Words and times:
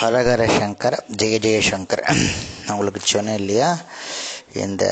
ஹரஹர 0.00 0.42
சங்கர் 0.54 0.96
ஜெய 1.16 1.36
ஜெயசங்கர் 1.38 2.02
நான் 2.58 2.74
உங்களுக்கு 2.74 3.08
சொன்னேன் 3.08 3.38
இல்லையா? 3.38 3.70
இந்த 4.56 4.84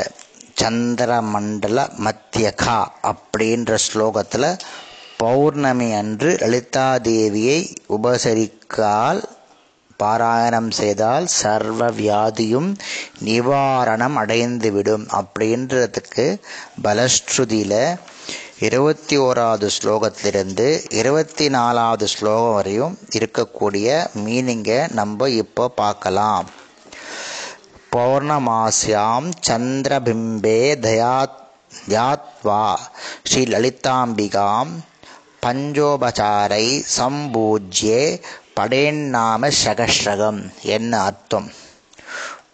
சந்திரமண்டல 0.63 1.79
மத்தியகா 1.99 2.77
அப்படின்ற 3.11 3.75
ஸ்லோகத்தில் 3.85 4.49
பௌர்ணமி 5.19 5.89
அன்று 5.95 6.31
லலிதாதேவியை 6.43 7.59
உபசரிக்கால் 7.89 9.21
பாராயணம் 10.01 10.71
செய்தால் 10.73 11.27
சர்வ 11.37 11.91
வியாதியும் 11.97 12.69
நிவாரணம் 13.23 14.17
அடைந்துவிடும் 14.19 15.07
அப்படின்றதுக்கு 15.19 16.27
பலஸ்ருதியில் 16.83 17.81
இருபத்தி 18.61 19.19
ஓராவது 19.19 19.69
ஸ்லோகத்திலிருந்து 19.83 20.95
இருபத்தி 20.95 21.49
நாலாவது 21.49 22.09
ஸ்லோகம் 22.09 22.55
வரையும் 22.55 22.99
இருக்கக்கூடிய 23.19 24.07
மீனிங்கை 24.25 24.93
நம்ம 24.93 25.29
இப்போ 25.29 25.69
பார்க்கலாம். 25.69 26.47
பௌர்ணமாசியாம் 27.97 29.29
சந்திரபிம்பே 29.49 30.63
தயாத் 30.87 31.37
தியாத்வா 31.89 32.77
ஸ்ரீ 33.25 33.43
லலிதாம்பிகாம் 33.45 34.73
பஞ்சோபசாரை 35.47 36.67
சம்பூஜ்யே 36.99 38.03
படேன்னாம 38.61 39.51
சகஸ்ரகம் 39.65 40.43
என்ன 40.63 41.01
அர்த்தம்? 41.01 41.53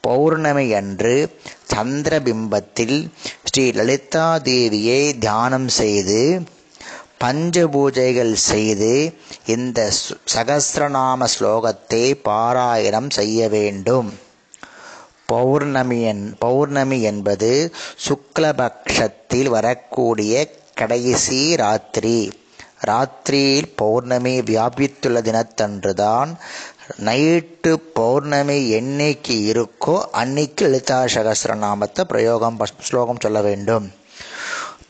பௌர்ணமி 0.01 0.73
அன்று 0.73 1.39
சந்திரபிம்பத்தில் 1.75 2.97
ஸ்ரீ 3.55 3.71
லலிதா 3.71 4.39
தேவியை 4.45 5.19
தியானம் 5.19 5.69
செய்து 5.69 6.43
பஞ்சபூஜைகள் 7.25 8.33
செய்து 8.33 9.15
இந்த 9.47 9.93
சகசிரநாம 10.35 11.29
ஸ்லோகத்தை 11.35 12.03
பாராயணம் 12.25 13.11
செய்ய 13.11 13.49
வேண்டும். 13.49 14.19
பௌர்ணமி 15.27 16.03
என் 16.03 16.37
பௌர்ணமி 16.39 17.03
என்பது 17.03 17.73
சுக்லபக்ஷத்தில் 18.07 19.49
வரக்கூடிய 19.49 20.51
கடைசி 20.75 21.57
ராத்திரி. 21.57 22.19
ராத்திரியில் 22.87 23.73
பௌர்ணமி 23.77 24.41
வியாபித்துள்ள 24.41 25.21
தினத்தன்றுதான் 25.29 26.33
நைட்டு 27.05 27.73
பௌர்ணமி 27.73 28.73
என்னைக்கு 28.73 29.37
இருக்கோ 29.51 30.01
அன்னைக்கு 30.01 30.65
லலிதா 30.67 31.05
சகசிரநாமத்தை 31.05 32.01
பிரயோகம் 32.01 32.59
ஸ்லோகம் 32.81 33.21
சொல்ல 33.21 33.41
வேண்டும். 33.41 33.93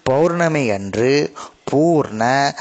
பௌர்ணமி 0.03 0.71
அன்று 0.71 1.33
பூர்ண 1.71 2.55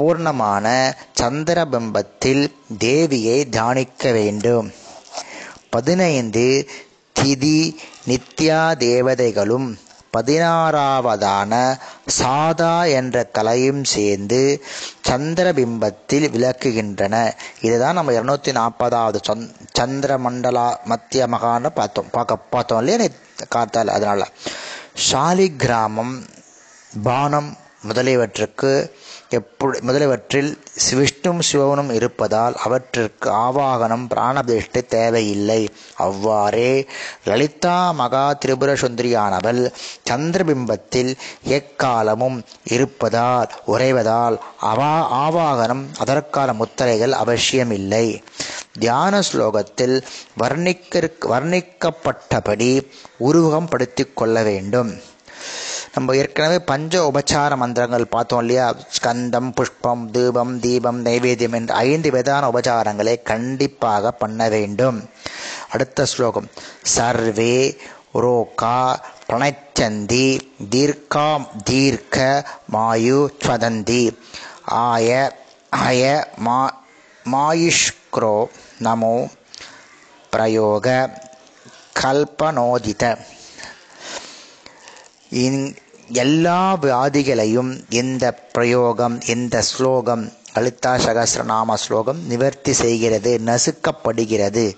பூர்ணமான 0.00 0.94
சந்திரபிம்பத்தில் 1.20 2.50
தேவியை 2.78 3.48
தியானிக்க 3.48 4.12
வேண்டும். 4.12 4.72
பதினைந்து 5.70 6.68
திதி 7.20 7.76
நித்யா 8.06 8.76
தேவதைகளும் 8.76 9.78
பதினாறாவதான 10.16 11.78
சாதா 12.06 12.84
என்ற 12.84 13.24
கலையும் 13.24 13.84
சேர்ந்து 13.84 14.64
சந்திரபிம்பத்தில் 15.08 16.28
விளக்குகின்றன. 16.28 17.32
இதுதான் 17.60 17.94
நம்ம 17.94 18.12
இருநூத்தி 18.12 18.52
நாற்பதாவது 18.52 19.20
சந் 19.28 19.54
சந்திர 19.72 20.18
மண்டலா 20.18 20.76
மத்திய 20.84 21.26
மகான்னு 21.26 21.66
பார்த்தோம். 21.66 22.10
பார்க்க 22.10 22.36
பார்த்தோம் 22.36 22.78
இல்லையா? 22.78 23.10
காத்தால் 23.54 23.86
அதனால். 23.86 24.28
ஷாலி 25.10 25.56
கிராமம் 25.56 26.24
பானம் 27.02 27.56
முதலியவற்றுக்கு 27.88 28.90
எப்படி 29.30 29.80
முதலியவற்றில் 29.80 30.58
விஷ்ணும் 30.90 31.38
சிவனும் 31.38 31.90
இருப்பதால் 31.90 32.54
அவற்றிற்கு 32.54 33.30
ஆவாகனம் 33.30 34.06
பிராணபிஷ்டை 34.10 34.86
தேவையில்லை. 34.86 35.68
அவ்வாறே 35.96 36.86
லலிதா 37.24 37.92
மகா 37.92 38.32
திரிபுர 38.32 38.72
சுந்தரியானவள் 38.74 39.72
சந்திரபிம்பத்தில் 40.10 41.14
எக்காலமும் 41.48 42.42
இருப்பதால் 42.64 43.50
உறைவதால் 43.66 44.38
அவா 44.58 44.92
ஆவாகனம் 45.22 45.84
அதற்கான 45.98 46.52
முத்திரைகள் 46.52 47.12
அவசியமில்லை. 47.12 48.22
தியான 48.78 49.20
ஸ்லோகத்தில் 49.32 50.02
வர்ணிக்க 50.38 51.10
வர்ணிக்கப்பட்டபடி 51.20 52.72
உருவகம் 53.20 53.70
படுத்திக் 53.70 54.16
கொள்ள 54.16 54.42
வேண்டும். 54.42 54.92
நம்ம 55.94 56.14
ஏற்கனவே 56.14 56.58
பஞ்ச 56.58 57.10
உபச்சார 57.10 57.56
மந்திரங்கள் 57.56 58.06
பார்த்தோம் 58.06 58.40
இல்லையா? 58.40 58.66
ஸ்கந்தம் 58.96 59.48
புஷ்பம் 59.56 60.10
தூபம் 60.10 60.60
தீபம் 60.60 61.04
நைவேத்தியம் 61.04 61.54
என்ற 61.54 61.74
ஐந்து 61.74 62.10
விதான 62.10 62.42
உபச்சாரங்களை 62.50 63.22
கண்டிப்பாக 63.22 64.10
பண்ண 64.10 64.48
வேண்டும். 64.48 64.98
அடுத்த 65.70 66.04
ஸ்லோகம். 66.04 66.48
சர்வே 66.82 67.56
ரோகா 68.12 68.78
பிரணச்சந்தி 69.28 70.28
தீர்க்கா 70.70 71.28
தீர்க்க 71.64 72.46
மாயு 72.72 73.18
ஸ்வதந்தி 73.42 74.04
ஆய 74.64 75.36
அய 75.70 76.30
மா 76.36 76.60
மாயுஷ்க்ரோ 77.24 78.36
நமோ 78.82 79.16
பிரயோக 80.30 80.86
கல்பனோதித. 82.00 83.04
எல்லா 86.12 86.76
வியாதிகளையும் 86.76 87.84
இந்த 87.88 88.32
பிரயோகம் 88.32 89.20
இந்த 89.26 89.62
ஸ்லோகம் 89.62 90.32
லலிதா 90.54 90.94
சகசிரநாம 90.96 91.74
ஸ்லோகம் 91.74 92.26
நிவர்த்தி 92.26 92.72
செய்கிறது 92.72 93.40
நசுக்கப்படுகிறது 93.44 94.76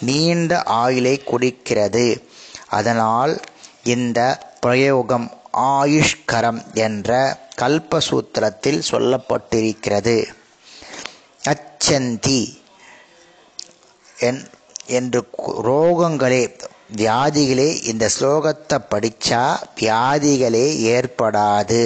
நீண்ட 0.00 0.62
ஆயுளை 0.62 1.22
குடிக்கிறது. 1.26 2.26
அதனால் 2.68 3.40
இந்த 3.84 4.50
பிரயோகம் 4.60 5.30
ஆயுஷ்கரம் 5.56 6.74
என்ற 6.74 7.38
கல்பசூத்திரத்தில் 7.60 8.82
சொல்லப்பட்டிருக்கிறது. 8.90 10.24
அச்சந்தி 11.44 12.60
என்று 14.86 15.28
ரோகங்களே 15.62 16.56
வியாதிகளே 16.96 17.68
இந்த 17.84 18.10
ஸ்லோகத்தை 18.18 18.76
படித்தா 18.90 19.42
வியாதிகளே 19.80 20.66
ஏற்படாது. 20.94 21.84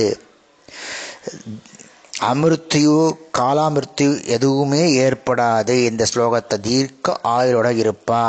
அமிர்த்தியோ 2.20 3.00
காலாமிருத்தியோ 3.38 4.12
எதுவுமே 4.24 4.82
ஏற்படாது. 4.98 5.74
இந்த 5.84 6.06
ஸ்லோகத்தை 6.14 6.56
தீர்க்க 6.60 7.20
ஆயுளோட 7.24 7.68
இருப்பா. 7.82 8.24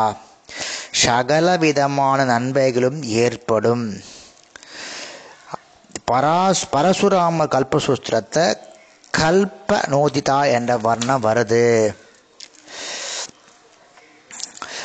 சகல 0.92 1.58
விதமான 1.58 2.24
நன்மைகளும் 2.24 3.04
ஏற்படும். 3.04 3.86
பராஸ் 6.12 6.64
பரசுராம 6.72 7.48
கல்பசூஸ்திரத்தை 7.54 8.46
கல்ப 9.14 9.80
நோதிதா 9.94 10.40
என்ற 10.52 10.78
வர்ணம் 10.78 11.24
வருது. 11.24 11.66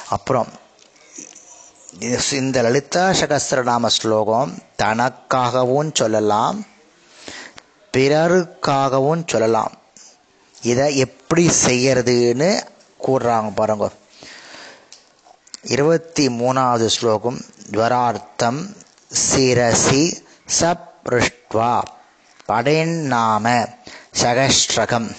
அப்புறம் 0.08 0.50
இந்த 2.02 2.62
லலிதா 2.62 3.10
சகசிரநாம 3.10 3.86
ஸ்லோகம் 3.86 4.58
தனக்காகவும் 4.82 5.90
சொல்லலாம் 5.94 6.66
பிறருக்காகவும் 7.96 9.22
சொல்லலாம். 9.26 9.72
இதை 10.62 10.96
எப்படி 10.96 11.50
செய்யறதுன்னு 11.66 12.50
கூறுறாங்க 13.06 13.50
பாருங்க. 13.54 13.90
இருபத்தி 15.62 16.28
மூணாவது 16.28 16.86
ஸ்லோகம் 16.86 17.40
ஜுவரார்த்தம் 17.70 18.76
சிரசி 19.30 20.04
சப்ருஷ்டுவா 20.60 21.82
படேன்னாம 22.48 23.68
சகஸ்ரகம் 24.22 25.10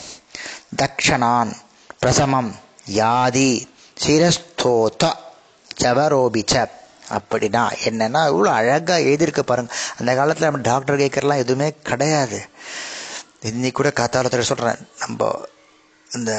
தக்ஷணான் 0.75 1.53
பிரசமம் 1.99 2.55
யாதி 2.93 3.51
சிரஸ்தோத. 4.05 5.22
சவரோபிச்ச 5.81 6.55
அப்படின்னா 7.15 7.63
என்னன்னா 7.87 8.21
இவ்வளோ 8.31 8.49
அழகாக 8.59 8.99
எழுதியிருக்க 9.09 9.41
பாருங்க. 9.49 9.71
அந்த 9.99 10.11
காலத்தில் 10.19 10.47
நம்ம 10.49 10.63
டாக்டர் 10.69 11.01
கேட்கறலாம் 11.01 11.41
எதுவுமே 11.43 11.67
கிடையாது. 11.89 12.39
இன்னைக்கு 13.49 13.77
கூட 13.79 13.89
காத்தாலத்தில் 13.99 14.49
சொல்கிறேன் 14.51 14.81
நம்ம 15.01 15.31
இந்த 16.17 16.31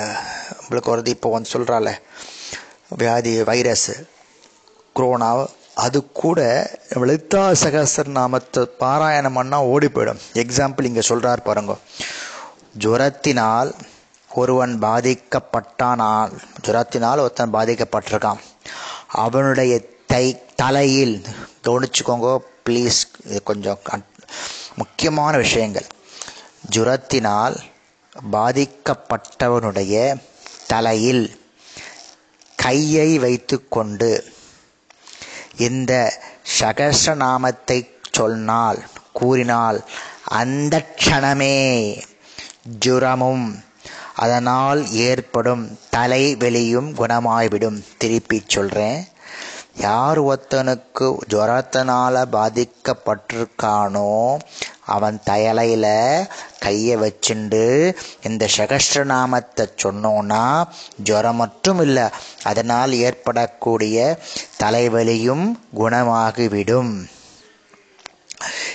நம்மளுக்கு 0.58 0.92
வருது 0.92 1.12
இப்போ 1.16 1.31
வந்து 1.34 1.52
சொல்கிறால 1.54 1.90
வியாதி 3.00 3.32
வைரஸ் 3.50 3.90
குரோனா 4.96 5.31
அது 5.84 5.98
கூட 6.22 6.40
லலிதா 7.00 7.44
சகசர் 7.62 8.10
நாமத்தை 8.19 8.62
பாராயணம் 8.82 9.36
பண்ணால் 9.38 9.69
ஓடி 9.72 9.88
போயிடும். 9.94 10.20
எக்ஸாம்பிள் 10.42 10.88
இங்கே 10.90 11.04
சொல்கிறார் 11.10 11.46
பாருங்க. 11.48 11.75
ஜுரத்தினால் 12.84 13.70
ஒருவன் 14.31 14.75
பாதிக்கப்பட்டானால் 14.84 16.32
ஜுரத்தினால் 16.66 17.22
ஒருத்தன் 17.25 17.56
பாதிக்கப்பட்டிருக்கான். 17.56 18.40
அவனுடைய 19.22 19.72
தை 20.06 20.26
தலையில் 20.55 21.16
கவனிச்சுக்கோங்க 21.64 22.28
ப்ளீஸ் 22.64 23.00
இது 23.26 23.43
கொஞ்சம் 23.43 23.81
முக்கியமான 24.76 25.37
விஷயங்கள். 25.37 25.87
ஜுரத்தினால் 26.75 27.56
பாதிக்கப்பட்டவனுடைய 28.32 29.94
தலையில் 30.66 31.25
கையை 32.58 33.19
வைத்துக்கொண்டு 33.19 34.11
இந்த 35.58 35.93
சகசநாமத்தை 36.60 37.78
சொன்னால் 38.10 38.81
கூறினால் 39.12 39.78
அந்த 40.40 40.75
க்ஷணமே 40.99 41.55
ஜுரமும் 42.84 43.46
அதனால் 44.16 44.81
ஏற்படும் 45.08 45.64
தலைவலியும் 45.96 46.90
குணமாய்விடும். 47.00 47.78
திருப்பி 47.99 48.38
சொல்கிறேன் 48.46 49.00
யார் 49.76 50.19
ஒருத்தனுக்கு 50.20 51.06
ஜுரத்தினால் 51.32 52.19
பாதிக்கப்பட்டிருக்கானோ 52.34 54.11
அவன் 54.87 55.19
தயலையில் 55.25 56.26
கையை 56.58 56.96
வச்சுண்டு 56.96 57.62
இந்த 58.22 58.49
சகஸ்ரநாமத்தை 58.56 59.64
சொன்னோன்னா 59.82 60.44
ஜுரம் 61.02 61.37
மட்டும் 61.37 61.81
இல்லை 61.81 62.06
அதனால் 62.43 62.93
ஏற்படக்கூடிய 63.06 64.19
தலைவலியும் 64.62 65.46
குணமாகிவிடும். 65.81 66.93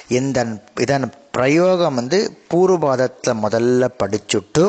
இந்த 0.08 0.40
இதன் 0.76 1.14
பிரயோகம் 1.32 1.96
வந்து 1.96 2.20
பூர்வபாதத்தில் 2.54 3.42
முதல்ல 3.44 3.90
படிச்சுட்டு 4.04 4.64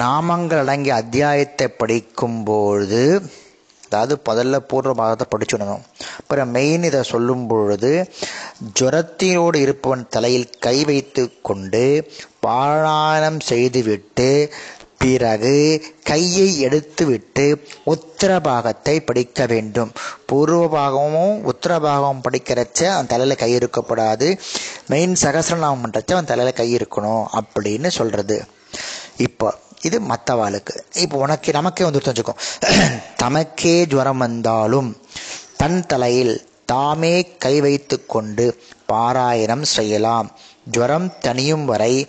நாமங்கள் 0.00 0.62
அடங்கிய 0.62 0.94
அத்தியாயத்தை 1.02 1.66
படிக்கும்பொழுது 1.82 3.02
அதாவது 3.84 4.14
முதல்ல 4.28 4.56
பூர்வ 4.70 4.92
பாகத்தை 4.94 5.26
படிச்சுடணும். 5.32 5.84
அப்புறம் 6.20 6.50
மெயின் 6.56 6.82
இதை 6.88 7.00
சொல்லும் 7.10 7.44
பொழுது 7.50 7.92
ஜுரத்தினோடு 8.78 9.58
இருப்பவன் 9.64 10.02
தலையில் 10.14 10.50
கை 10.66 10.74
வைத்து 10.88 11.22
கொண்டு 11.48 11.84
பாராயணம் 12.46 13.40
செய்துவிட்டு 13.50 14.28
பிறகு 15.02 15.54
கையை 16.10 16.46
எடுத்துவிட்டு 16.66 17.46
உத்தர 17.92 18.30
பாகத்தை 18.48 18.94
படிக்க 19.08 19.46
வேண்டும். 19.52 19.90
பூர்வ 20.30 20.60
பாகமும் 20.76 21.36
உத்தர 21.52 21.72
பாகமும் 21.86 22.24
படிக்கிறச்ச 22.26 22.80
அவன் 22.94 23.10
தலையில் 23.12 23.40
கை 23.42 23.50
இருக்கப்படாது 23.58 24.28
மெயின் 24.92 25.16
சகசிரநாமம் 25.24 25.84
பண்ணுறச்ச 25.84 26.16
அவன் 26.16 26.30
தலையில் 26.32 26.58
கை 26.60 26.68
இருக்கணும் 26.78 27.24
அப்படின்னு 27.40 27.90
சொல்கிறது 27.98 28.38
இப்போ 29.28 29.48
இது 29.82 30.00
மற்றவாளுக்கு 30.00 30.84
இப்போ 30.94 31.18
உனக்கு 31.18 31.52
நமக்கே 31.52 31.84
வந்துட்டு 31.84 32.12
வச்சுக்கோ. 32.12 32.34
தமக்கே 33.22 33.86
ஜுவரம் 33.86 34.18
வந்தாலும் 34.18 35.00
தன் 35.56 35.86
தலையில் 35.86 36.34
தாமே 36.66 37.36
கை 37.36 37.60
வைத்து 37.60 38.06
கொண்டு 38.06 38.60
பாராயணம் 38.92 39.62
செய்யலாம். 39.62 40.30
ஜுரம் 40.64 41.18
தனியும் 41.18 41.64
வரை 41.64 42.06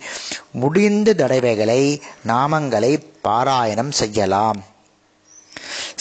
முடிந்த 0.52 1.14
தடவைகளை 1.14 2.00
நாமங்களை 2.26 2.92
பாராயணம் 3.24 3.90
செய்யலாம். 3.90 4.60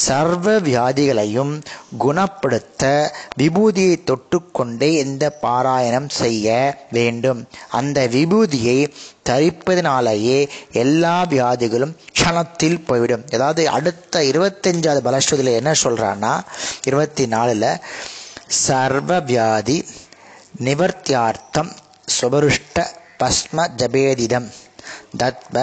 சர்வ 0.05 0.49
வியாதிகளையும் 0.67 1.53
குணப்படுத்த 2.03 2.83
விபூதியை 3.41 3.95
தொட்டுக்கொண்டே 4.09 4.89
இந்த 5.03 5.25
பாராயணம் 5.41 6.09
செய்ய 6.21 6.47
வேண்டும். 6.97 7.41
அந்த 7.79 8.07
விபூதியை 8.15 8.77
தரிப்பதனாலேயே 9.29 10.39
எல்லா 10.83 11.15
வியாதிகளும் 11.33 11.93
க்ஷணத்தில் 12.19 12.79
போய்விடும். 12.85 13.25
அதாவது 13.33 13.63
அடுத்த 13.77 14.23
இருபத்தஞ்சாவது 14.31 15.01
பலஸ்ருதியில் 15.07 15.59
என்ன 15.59 15.73
சொல்கிறான்னா 15.83 16.33
இருபத்தி 16.83 17.25
நாலில் 17.35 17.69
சர்வ 18.65 19.19
வியாதி 19.31 19.77
நிவர்த்தியார்த்தம் 20.67 21.71
சுபருஷ்ட 22.17 22.85
பஸ்ம 23.21 23.67
ஜபேதிதம் 23.81 24.49
தத்வ 25.21 25.57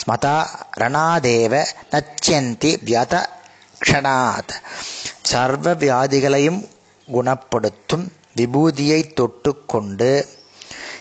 ஸ்மதா 0.00 0.36
ரணாதேவ 0.80 1.54
நச்சியந்தி 1.92 2.70
வியத 2.86 3.14
லக்ஷணாத் 3.78 4.54
சர்வ 5.22 5.74
வியாதிகளையும் 5.74 6.60
குணப்படுத்தும் 7.08 8.12
விபூதியை 8.36 9.00
தொட்டுக்கொண்டு 9.20 10.10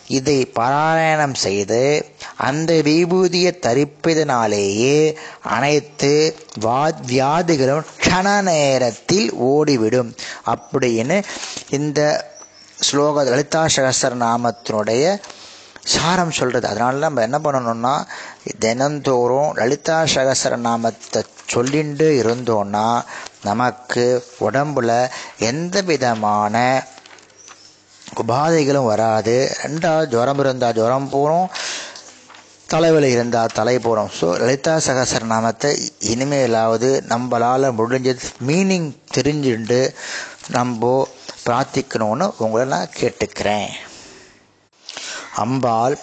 இதை 0.07 0.51
பாராயணம் 0.59 1.33
செய்து 1.33 2.05
அந்த 2.37 2.73
விபூதியை 2.73 3.51
தரிப்பதனாலேயே 3.61 5.15
அனைத்து 5.43 6.35
வா 6.59 6.89
வியாதிகளும் 7.07 7.85
க்ஷண 8.01 8.41
நேரத்தில் 8.41 9.33
ஓடிவிடும். 9.33 10.15
அப்படின்னு 10.45 11.23
இந்த 11.69 11.99
ஸ்லோக 12.79 13.23
லலிதா 13.25 13.65
சகசர 13.75 14.13
நாமத்தினுடைய 14.23 15.03
சாரம் 15.93 16.31
சொல்கிறது 16.31 16.67
அதனால 16.67 16.99
நம்ம 17.05 17.21
என்ன 17.21 17.37
பண்ணணும்னா 17.37 17.95
தினந்தோறும் 18.59 19.53
லலிதா 19.53 19.97
சகசர 20.13 20.55
நாமத்தை 20.57 21.21
சொல்லிண்டு 21.53 22.07
இருந்தோன்னா 22.21 22.87
நமக்கு 23.43 24.03
உடம்புல 24.39 24.91
எந்த 25.49 25.81
விதமான 25.81 26.55
உபாதைகளும் 28.21 28.89
வராது. 28.91 29.35
ரெண்டாவது 29.63 30.07
ஜுரம் 30.07 30.39
இருந்தால் 30.39 30.73
ஜுரம் 30.73 31.09
போகிறோம் 31.09 31.47
தலைவலி 32.67 33.09
இருந்தால் 33.11 33.53
தலை 33.53 33.79
போகிறோம் 33.79 34.11
ஸோ 34.19 34.27
லலிதா 34.41 34.75
சகசர 34.87 35.23
நாமத்தை 35.23 35.71
இனிமேலாவது 36.13 36.89
நம்மளால் 37.11 37.75
முடிஞ்சது 37.79 38.31
மீனிங் 38.47 38.89
தெரிஞ்சுண்டு 39.15 39.81
நம்ம 40.47 41.07
பிரார்த்திக்கணும்னு 41.45 42.27
உங்களை 42.37 42.65
நான் 42.67 42.95
கேட்டுக்கிறேன். 42.99 43.69
அம்பாள் 45.35 45.99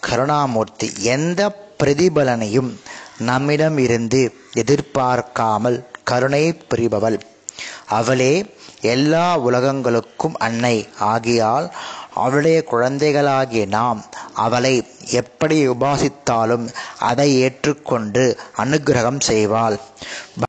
கருணாமூர்த்தி 0.00 0.88
எந்த 1.00 1.40
பிரதிபலனையும் 1.82 2.70
நம்மிடம் 3.18 3.78
இருந்து 3.78 4.34
எதிர்பார்க்காமல் 4.52 5.78
கருணை 6.04 6.60
புரிபவள். 6.70 7.20
அவளே 7.88 8.32
எல்லா 8.80 9.38
உலகங்களுக்கும் 9.38 10.36
அன்னை. 10.38 10.88
ஆகியால் 11.00 11.70
அவளுடைய 12.14 12.62
குழந்தைகளாகிய 12.62 13.66
நாம் 13.66 14.04
அவளை 14.34 14.86
எப்படி 15.10 15.68
உபாசித்தாலும் 15.68 16.66
அதை 16.98 17.28
ஏற்றுக்கொண்டு 17.40 18.38
அனுகிரகம் 18.56 19.20
செய்வாள். 19.26 19.76